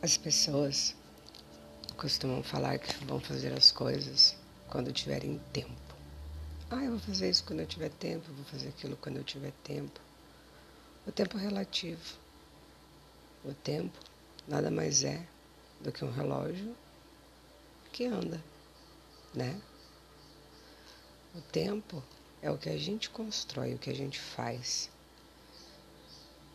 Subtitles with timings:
[0.00, 0.94] As pessoas
[1.96, 4.36] costumam falar que vão fazer as coisas
[4.68, 5.72] quando tiverem tempo.
[6.70, 9.24] Ah, eu vou fazer isso quando eu tiver tempo, eu vou fazer aquilo quando eu
[9.24, 10.00] tiver tempo.
[11.04, 12.16] O tempo é relativo.
[13.44, 13.98] O tempo
[14.46, 15.26] nada mais é
[15.80, 16.76] do que um relógio
[17.92, 18.40] que anda,
[19.34, 19.60] né?
[21.34, 22.04] O tempo
[22.40, 24.88] é o que a gente constrói, o que a gente faz.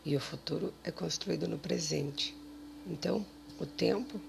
[0.06, 2.42] E o futuro é construído no presente.
[2.86, 3.26] Então,
[3.60, 4.20] o tempo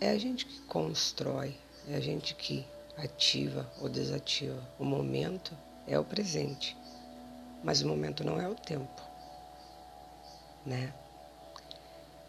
[0.00, 1.54] é a gente que constrói,
[1.88, 2.66] é a gente que
[2.96, 4.60] ativa ou desativa.
[4.78, 6.76] O momento é o presente,
[7.62, 9.02] mas o momento não é o tempo,
[10.64, 10.92] né?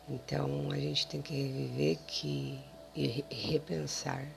[0.07, 2.59] Então a gente tem que reviver que
[2.93, 4.27] e repensar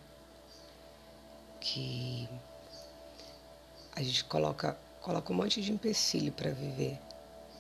[1.61, 2.29] que
[3.97, 6.99] a gente coloca coloca um monte de empecilho para viver.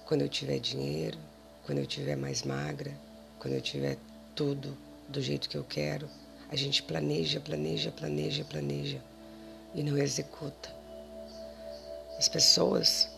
[0.06, 1.18] Quando eu tiver dinheiro,
[1.64, 2.92] quando eu tiver mais magra,
[3.38, 3.96] quando eu tiver
[4.34, 4.76] tudo
[5.09, 6.09] do jeito que eu quero,
[6.51, 9.01] a gente planeja, planeja, planeja, planeja
[9.74, 10.73] e não executa.
[12.18, 13.09] As pessoas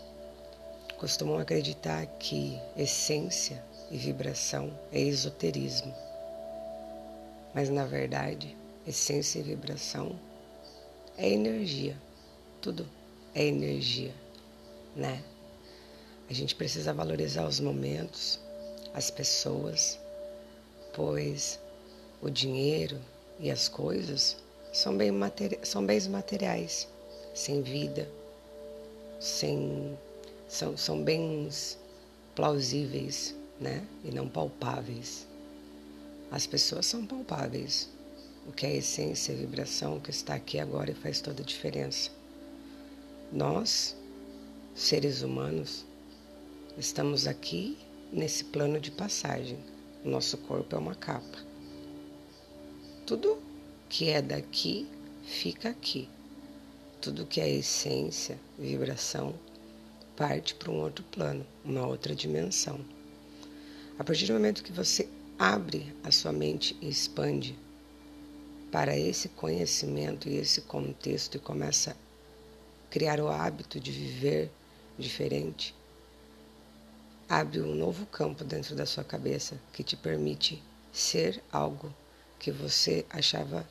[0.99, 5.95] costumam acreditar que essência e vibração é esoterismo.
[7.55, 10.19] Mas na verdade, essência e vibração
[11.19, 11.97] é energia.
[12.61, 12.89] Tudo
[13.35, 14.15] é energia,
[14.95, 15.23] né?
[16.29, 18.41] A gente precisa valorizar os momentos,
[18.93, 19.99] as pessoas,
[20.93, 21.61] pois
[22.21, 23.01] o dinheiro
[23.39, 24.37] e as coisas
[24.73, 25.13] são, bem
[25.63, 26.89] são bens materiais,
[27.35, 28.11] sem vida,
[29.21, 29.97] sem
[30.49, 31.79] são, são bens
[32.35, 33.87] plausíveis, né?
[34.05, 35.27] E não palpáveis.
[36.31, 37.89] As pessoas são palpáveis.
[38.49, 41.47] O que é a essência, a vibração que está aqui agora e faz toda a
[41.47, 42.11] diferença.
[43.33, 43.97] Nós,
[44.75, 45.85] seres humanos,
[46.79, 47.79] Estamos aqui
[48.13, 49.59] nesse plano de passagem.
[50.05, 51.39] O nosso corpo é uma capa.
[53.07, 53.39] Tudo
[53.89, 54.87] que é daqui
[55.25, 56.07] fica aqui.
[57.01, 59.35] Tudo que é essência, vibração,
[60.19, 62.79] parte para um outro plano, uma outra dimensão.
[63.99, 65.09] A partir do momento que você
[65.39, 67.59] abre a sua mente e expande
[68.71, 74.51] para esse conhecimento e esse contexto e começa a criar o hábito de viver
[74.99, 75.75] diferente,
[77.29, 81.93] abre um novo campo dentro da sua cabeça que te permite ser algo
[82.39, 83.69] que você achava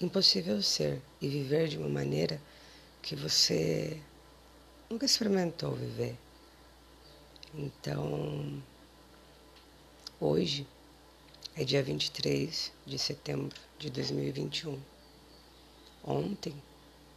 [0.00, 2.40] impossível ser e viver de uma maneira
[3.02, 4.00] que você
[4.88, 6.16] nunca experimentou viver.
[7.54, 8.62] Então,
[10.18, 10.66] hoje
[11.54, 14.80] é dia 23 de setembro de 2021.
[16.02, 16.54] Ontem,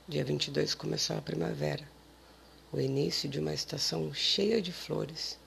[0.08, 1.90] dia 22, começou a primavera,
[2.72, 5.40] o início de uma estação cheia de flores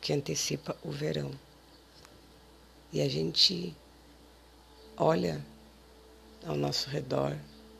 [0.00, 1.30] que antecipa o verão.
[2.92, 3.74] E a gente
[4.96, 5.44] olha
[6.44, 7.36] ao nosso redor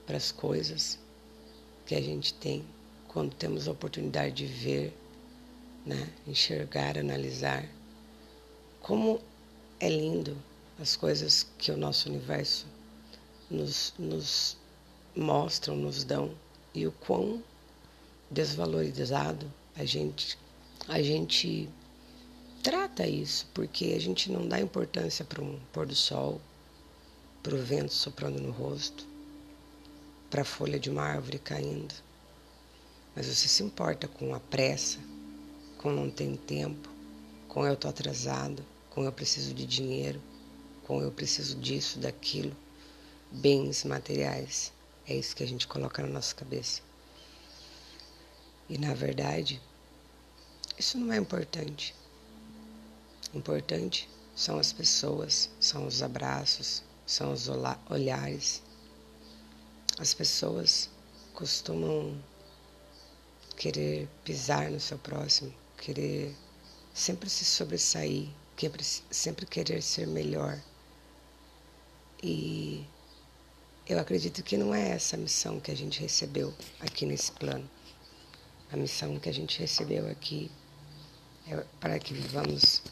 [0.07, 0.99] para as coisas
[1.87, 2.65] que a gente tem
[3.09, 4.97] quando temos a oportunidade de ver,
[5.85, 7.69] né, enxergar, analisar
[8.81, 9.21] como
[9.81, 10.37] é lindo
[10.79, 12.67] as coisas que o nosso universo
[13.51, 14.57] nos, nos
[15.17, 16.35] mostram, nos dão
[16.75, 17.43] e o quão
[18.31, 20.39] desvalorizado a gente
[20.89, 21.69] a gente
[22.63, 26.41] trata isso, porque a gente não dá importância para um pôr do sol,
[27.43, 29.07] para o vento soprando no rosto,
[30.31, 31.95] para a folha de uma árvore caindo.
[33.17, 34.99] Mas você se importa com a pressa,
[35.79, 36.89] com não ter tempo,
[37.49, 40.21] com eu estou atrasado, com eu preciso de dinheiro,
[40.85, 42.55] com eu preciso disso, daquilo,
[43.33, 44.73] bens materiais.
[45.07, 46.83] É isso que a gente coloca na nossa cabeça.
[48.69, 49.61] E na verdade,
[50.79, 51.95] isso não é importante.
[53.33, 57.49] Importante são as pessoas, são os abraços, são os
[57.89, 58.63] olhares.
[59.99, 60.91] As pessoas
[61.35, 62.21] costumam
[63.57, 66.35] querer pisar no seu próximo, querer
[66.95, 68.29] sempre se sobressair,
[69.11, 70.61] sempre querer ser melhor.
[72.23, 72.85] E
[73.87, 77.69] eu acredito que não é essa a missão que a gente recebeu aqui nesse plano.
[78.73, 80.51] A missão que a gente recebeu aqui
[81.47, 82.83] é para que vivamos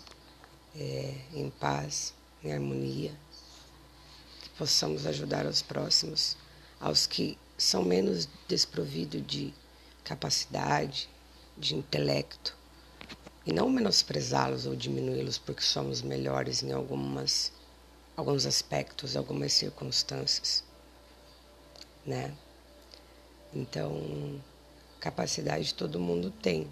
[0.78, 3.12] é, em paz, em harmonia,
[4.42, 6.36] que possamos ajudar os próximos,
[6.80, 9.52] aos que são menos desprovidos de
[10.04, 11.08] capacidade,
[11.56, 12.56] de intelecto,
[13.44, 17.52] e não menosprezá-los ou diminuí-los porque somos melhores em algumas
[18.16, 20.64] alguns aspectos, algumas circunstâncias,
[22.04, 22.34] né?
[23.54, 24.42] Então,
[24.98, 26.68] capacidade todo mundo tem,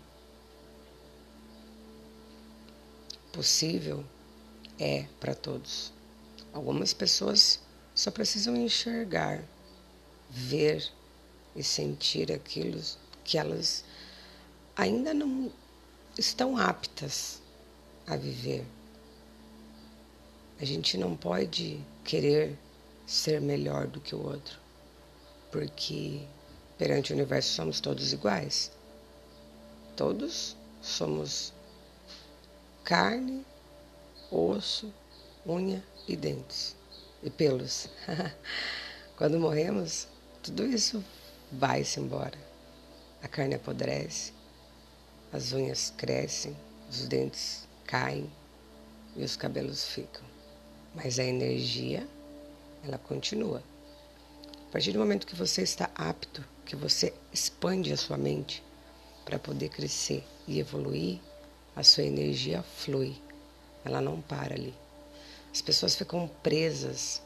[3.37, 4.03] possível
[4.81, 5.93] é para todos.
[6.55, 7.61] Algumas pessoas
[7.95, 9.45] só precisam enxergar,
[10.31, 10.91] ver
[11.55, 12.81] e sentir aquilo
[13.23, 13.85] que elas
[14.75, 15.53] ainda não
[16.19, 17.43] estão aptas
[18.07, 18.65] a viver.
[20.59, 22.59] A gente não pode querer
[23.07, 24.59] ser melhor do que o outro,
[25.53, 26.23] porque
[26.79, 28.73] perante o universo somos todos iguais.
[29.95, 31.53] Todos somos
[32.87, 33.45] carne,
[34.31, 34.95] osso,
[35.45, 36.77] unha e dentes
[37.21, 37.89] e pelos.
[39.19, 40.07] Quando morremos,
[40.41, 41.05] tudo isso
[41.51, 42.39] vai-se embora.
[43.21, 44.33] A carne apodrece,
[45.33, 46.57] as unhas crescem,
[46.89, 48.31] os dentes caem
[49.17, 50.23] e os cabelos ficam.
[50.95, 52.07] Mas a energia,
[52.85, 53.65] ela continua.
[54.69, 58.63] A partir do momento que você está apto, que você expande a sua mente
[59.25, 61.19] para poder crescer e evoluir,
[61.77, 63.15] a sua energia flui.
[63.85, 64.75] Ela não para ali.
[65.53, 67.23] As pessoas ficam presas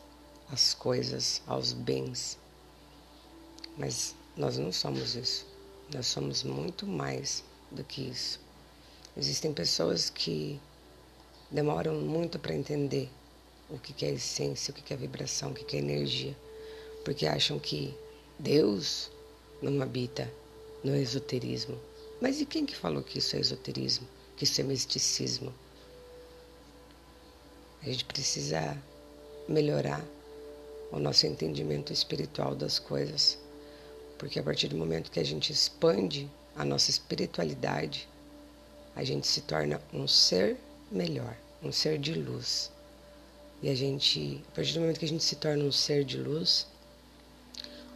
[0.50, 2.36] às coisas, aos bens.
[3.78, 5.46] Mas nós não somos isso.
[5.94, 8.40] Nós somos muito mais do que isso.
[9.16, 10.60] Existem pessoas que
[11.50, 13.08] demoram muito para entender
[13.68, 16.36] o que é essência, o que é vibração, o que é energia,
[17.04, 17.94] porque acham que
[18.38, 19.10] Deus
[19.62, 20.32] não habita
[20.82, 21.78] no esoterismo.
[22.20, 24.06] Mas e quem que falou que isso é esoterismo,
[24.40, 25.52] que isso é misticismo?
[27.82, 28.74] A gente precisa
[29.46, 30.02] melhorar
[30.90, 33.38] o nosso entendimento espiritual das coisas,
[34.16, 36.26] porque a partir do momento que a gente expande
[36.56, 38.08] a nossa espiritualidade,
[38.96, 40.56] a gente se torna um ser
[40.90, 42.72] melhor, um ser de luz.
[43.62, 46.16] E a gente, a partir do momento que a gente se torna um ser de
[46.16, 46.66] luz,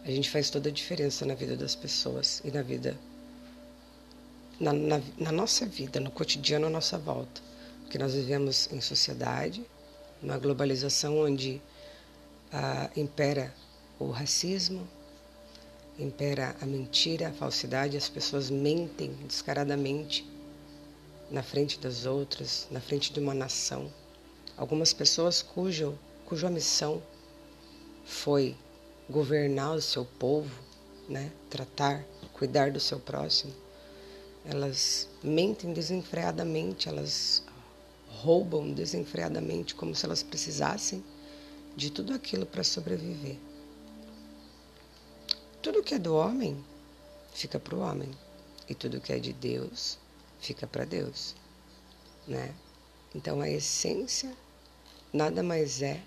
[0.05, 2.99] a gente faz toda a diferença na vida das pessoas e na vida,
[4.59, 7.41] na, na, na nossa vida, no cotidiano à nossa volta.
[7.83, 9.65] Porque nós vivemos em sociedade,
[10.23, 11.61] uma globalização onde
[12.53, 13.55] ah, impera
[13.99, 14.89] o racismo,
[15.99, 20.29] impera a mentira, a falsidade, as pessoas mentem descaradamente
[21.31, 23.93] na frente das outras, na frente de uma nação.
[24.57, 27.03] Algumas pessoas cujo, cuja missão
[28.05, 28.57] foi
[29.09, 30.51] governar o seu povo,
[31.09, 31.31] né?
[31.51, 33.53] tratar, cuidar do seu próximo,
[34.45, 37.43] elas mentem desenfreadamente, elas
[38.09, 41.03] roubam desenfreadamente como se elas precisassem
[41.77, 43.37] de tudo aquilo para sobreviver.
[45.63, 46.63] Tudo que é do homem
[47.33, 48.11] fica para o homem
[48.69, 49.99] e tudo que é de Deus
[50.39, 51.35] fica para Deus,
[52.29, 52.55] né?
[53.15, 54.35] Então a essência
[55.13, 56.03] nada mais é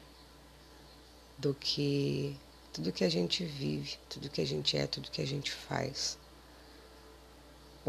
[1.38, 2.36] do que
[2.74, 6.18] tudo que a gente vive, tudo que a gente é, tudo que a gente faz.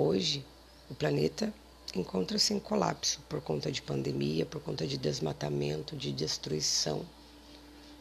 [0.00, 0.46] Hoje,
[0.88, 1.52] o planeta
[1.92, 7.04] encontra-se em colapso por conta de pandemia, por conta de desmatamento, de destruição.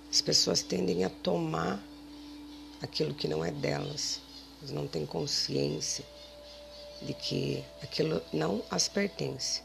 [0.07, 1.83] As pessoas tendem a tomar
[2.83, 4.21] aquilo que não é delas,
[4.59, 6.05] elas não têm consciência
[7.01, 9.63] de que aquilo não as pertence.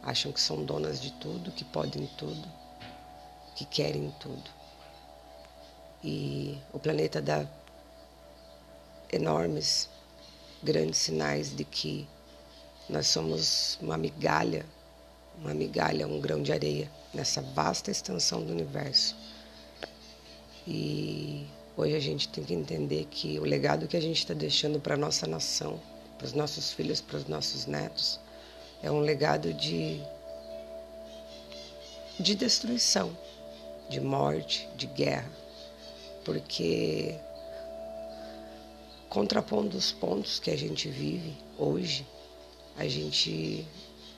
[0.00, 2.48] Acham que são donas de tudo, que podem tudo,
[3.56, 4.48] que querem tudo.
[6.04, 7.44] E o planeta dá
[9.10, 9.88] enormes,
[10.64, 12.08] grandes sinais de que
[12.88, 14.64] nós somos uma migalha,
[15.38, 19.14] uma migalha, um grão de areia nessa vasta extensão do universo.
[20.66, 24.80] E hoje a gente tem que entender que o legado que a gente está deixando
[24.80, 25.80] para a nossa nação,
[26.16, 28.18] para os nossos filhos, para os nossos netos,
[28.82, 30.00] é um legado de,
[32.18, 33.16] de destruição,
[33.88, 35.30] de morte, de guerra.
[36.24, 37.14] Porque
[39.14, 42.04] contrapondo os pontos que a gente vive hoje,
[42.76, 43.64] a gente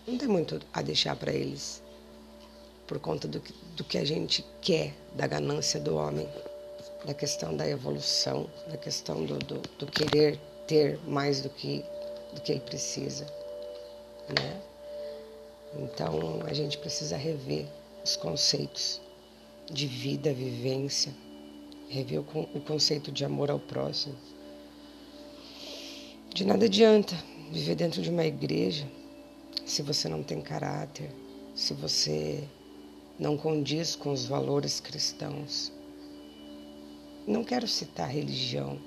[0.06, 1.82] não tem muito a deixar para eles
[2.86, 6.26] por conta do que, do que a gente quer, da ganância do homem,
[7.04, 11.84] da questão da evolução, da questão do, do, do querer ter mais do que,
[12.32, 13.26] do que ele precisa.
[14.30, 14.62] Né?
[15.78, 17.66] Então a gente precisa rever
[18.02, 18.98] os conceitos
[19.70, 21.12] de vida, vivência,
[21.90, 24.16] rever o, o conceito de amor ao próximo.
[26.36, 27.16] De nada adianta
[27.50, 28.86] viver dentro de uma igreja
[29.64, 31.10] se você não tem caráter,
[31.54, 32.46] se você
[33.18, 35.72] não condiz com os valores cristãos.
[37.26, 38.78] Não quero citar religião,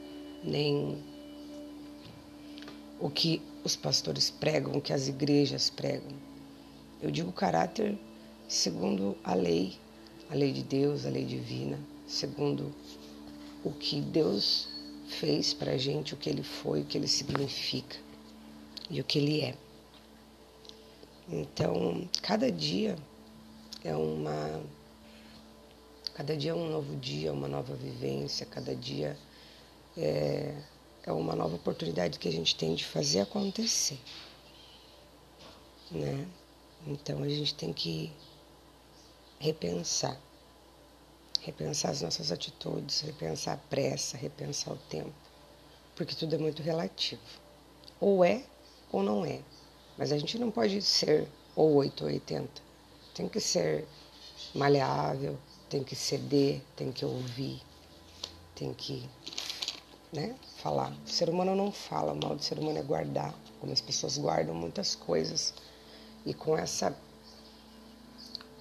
[0.44, 1.03] nem
[3.00, 6.13] o que os pastores pregam, o que as igrejas pregam.
[7.01, 7.98] Eu digo caráter
[8.48, 9.74] segundo a lei,
[10.29, 12.72] a lei de Deus, a lei divina, segundo
[13.63, 14.69] o que Deus
[15.10, 17.98] fez para a gente, o que ele foi, o que ele significa
[18.89, 19.56] e o que ele é.
[21.28, 22.98] Então, cada dia
[23.84, 24.63] é uma.
[26.13, 29.18] Cada dia é um novo dia, uma nova vivência, cada dia
[29.98, 30.54] é,
[31.04, 34.00] é uma nova oportunidade que a gente tem de fazer acontecer.
[35.92, 36.28] Né?
[36.86, 38.12] Então a gente tem que
[39.39, 40.20] repensar.
[41.50, 45.12] Repensar as nossas atitudes, repensar a pressa, repensar o tempo.
[45.96, 47.24] Porque tudo é muito relativo.
[48.00, 48.44] Ou é
[48.91, 49.41] ou não é.
[49.98, 52.62] Mas a gente não pode ser ou 8 ou 80.
[53.15, 53.88] Tem que ser
[54.53, 57.60] maleável, tem que ceder, tem que ouvir,
[58.53, 59.10] tem que
[60.13, 60.94] né, falar.
[61.03, 64.20] O ser humano não fala, o mal do ser humano é guardar, como as pessoas
[64.20, 65.51] guardam muitas coisas.
[66.24, 66.96] E com essa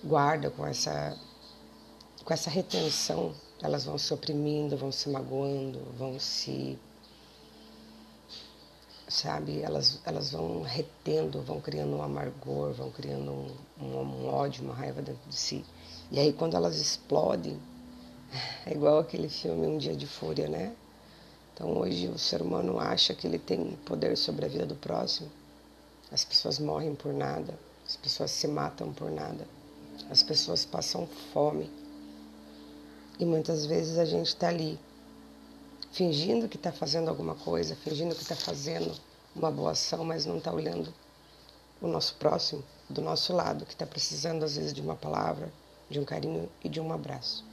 [0.03, 1.19] guarda, com essa,
[2.29, 3.33] com essa retenção,
[3.63, 6.79] elas vão se oprimindo, vão se magoando, vão se
[9.09, 9.63] sabe?
[9.63, 14.75] Elas, elas vão retendo, vão criando um amargor, vão criando um, um, um, ódio, uma
[14.75, 15.65] raiva dentro de si.
[16.11, 17.59] E aí quando elas explodem,
[18.67, 20.77] é igual aquele filme Um Dia de Fúria, né?
[21.55, 25.31] Então hoje o ser humano acha que ele tem poder sobre a vida do próximo.
[26.13, 29.49] As pessoas morrem por nada, as pessoas se matam por nada,
[30.11, 31.88] as pessoas passam fome.
[33.19, 34.79] E muitas vezes a gente está ali
[35.91, 38.95] fingindo que está fazendo alguma coisa, fingindo que está fazendo
[39.35, 40.95] uma boa ação, mas não está olhando
[41.81, 45.53] o nosso próximo, do nosso lado, que está precisando às vezes de uma palavra,
[45.91, 47.45] de um carinho e de um abraço.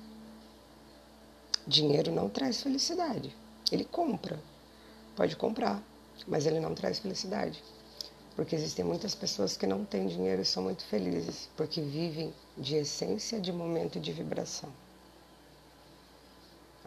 [1.67, 3.35] Dinheiro não traz felicidade.
[3.71, 4.39] Ele compra,
[5.15, 5.81] pode comprar,
[6.27, 7.63] mas ele não traz felicidade.
[8.35, 12.75] Porque existem muitas pessoas que não têm dinheiro e são muito felizes, porque vivem de
[12.75, 14.69] essência, de momento e de vibração.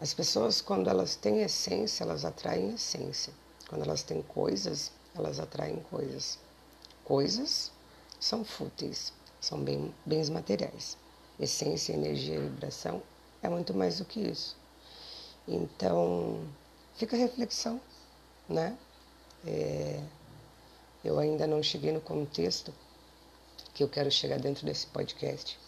[0.01, 3.33] As pessoas, quando elas têm essência, elas atraem essência.
[3.67, 6.39] Quando elas têm coisas, elas atraem coisas.
[7.03, 7.69] Coisas
[8.17, 10.97] são fúteis, são bem, bens materiais.
[11.37, 13.03] Essência, energia e vibração
[13.41, 14.55] é muito mais do que isso.
[15.45, 16.47] Então,
[16.95, 17.81] fica a reflexão,
[18.47, 18.77] né?
[19.45, 20.01] É,
[21.03, 22.73] eu ainda não cheguei no contexto
[23.73, 25.59] que eu quero chegar dentro desse podcast,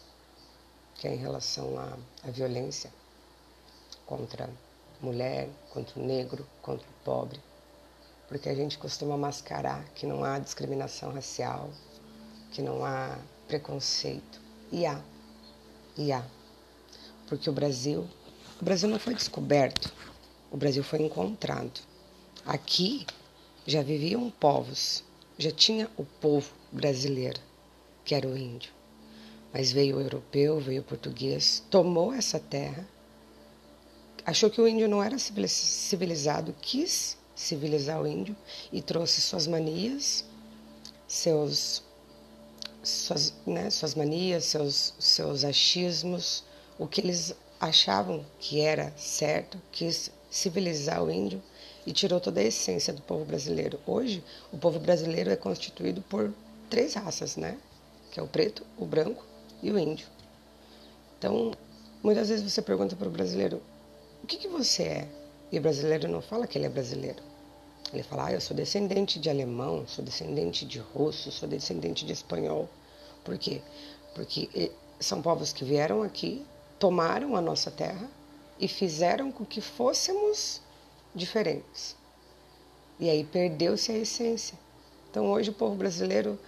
[0.94, 2.90] que é em relação à, à violência
[4.16, 4.50] contra
[5.00, 7.40] mulher, contra o negro, contra o pobre,
[8.28, 11.70] porque a gente costuma mascarar que não há discriminação racial,
[12.50, 14.38] que não há preconceito.
[14.70, 15.00] E há,
[15.96, 16.22] e há.
[17.26, 18.06] Porque o Brasil,
[18.60, 19.90] o Brasil não foi descoberto,
[20.50, 21.80] o Brasil foi encontrado.
[22.44, 23.06] Aqui
[23.66, 25.02] já viviam povos,
[25.38, 27.40] já tinha o povo brasileiro,
[28.04, 28.72] que era o índio.
[29.54, 32.86] Mas veio o europeu, veio o português, tomou essa terra
[34.24, 38.36] achou que o índio não era civilizado, quis civilizar o índio
[38.72, 40.24] e trouxe suas manias,
[41.06, 41.82] seus
[42.82, 46.44] suas, né, suas manias, seus, seus achismos,
[46.78, 51.40] o que eles achavam que era certo, quis civilizar o índio
[51.86, 53.78] e tirou toda a essência do povo brasileiro.
[53.86, 56.32] Hoje, o povo brasileiro é constituído por
[56.68, 57.58] três raças, né?
[58.10, 59.24] Que é o preto, o branco
[59.62, 60.06] e o índio.
[61.18, 61.52] Então,
[62.02, 63.62] muitas vezes você pergunta para o brasileiro:
[64.22, 65.08] o que, que você é?
[65.50, 67.22] E o brasileiro não fala que ele é brasileiro.
[67.92, 72.12] Ele fala, ah, eu sou descendente de alemão, sou descendente de russo, sou descendente de
[72.12, 72.68] espanhol.
[73.24, 73.60] Por quê?
[74.14, 76.46] Porque eh, são povos que vieram aqui,
[76.78, 78.08] tomaram a nossa terra
[78.58, 80.60] e fizeram com que fôssemos
[81.14, 81.96] diferentes.
[82.98, 84.56] E aí perdeu-se a essência.
[85.10, 86.38] Então hoje o povo brasileiro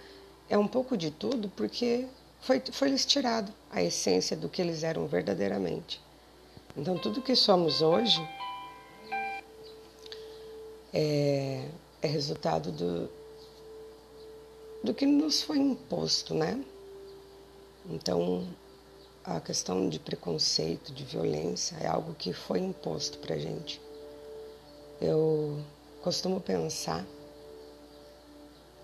[0.49, 2.07] é um pouco de tudo porque
[2.41, 6.01] foi, foi lhes tirado a essência do que eles eram verdadeiramente.
[6.77, 8.21] Então, tudo que somos hoje
[10.93, 11.69] é,
[12.01, 13.09] é resultado do,
[14.83, 16.61] do que nos foi imposto, né?
[17.89, 18.45] Então,
[19.23, 23.79] a questão de preconceito, de violência, é algo que foi imposto para gente.
[24.99, 25.63] Eu
[26.01, 27.05] costumo pensar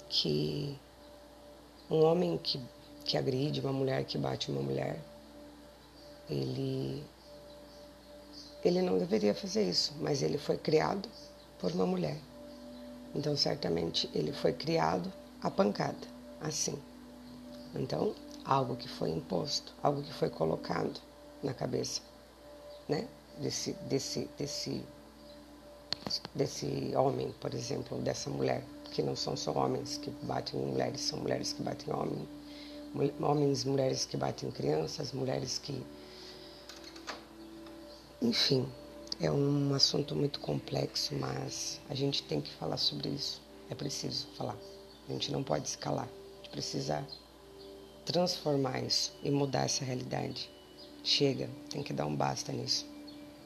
[0.08, 0.80] que
[1.90, 2.58] um homem que,
[3.04, 4.98] que agride uma mulher, que bate uma mulher,
[6.30, 7.04] ele
[8.64, 11.10] ele não deveria fazer isso, mas ele foi criado
[11.60, 12.18] por uma mulher.
[13.14, 16.08] Então, certamente, ele foi criado a pancada,
[16.40, 16.78] assim.
[17.76, 18.14] Então,
[18.46, 21.00] algo que foi imposto, algo que foi colocado
[21.44, 22.02] na cabeça,
[22.88, 23.08] né?
[23.40, 24.84] Desse, desse, desse,
[26.36, 31.02] desse homem, por exemplo, dessa mulher, que não são só homens que batem em mulheres,
[31.02, 32.28] são mulheres que batem homens,
[33.20, 35.84] homens, mulheres que batem crianças, mulheres que
[38.22, 38.68] enfim,
[39.20, 43.42] é um assunto muito complexo, mas a gente tem que falar sobre isso.
[43.70, 44.58] É preciso falar.
[45.10, 46.08] A gente não pode se calar.
[46.08, 47.08] A gente precisa
[48.06, 50.50] transformar isso e mudar essa realidade.
[51.04, 52.86] Chega, tem que dar um basta nisso.